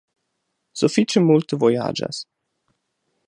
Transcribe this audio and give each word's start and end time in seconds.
Sufiĉe 0.81 1.23
multe 1.27 1.59
vojaĝas. 1.65 2.25